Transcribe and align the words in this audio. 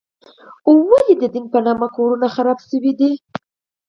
ولې 0.89 1.13
د 1.21 1.23
دین 1.33 1.45
په 1.53 1.59
نامه 1.65 1.87
کورونه 1.95 2.27
وران 2.35 2.57
شوي 2.69 2.93
دي؟ 2.99 3.11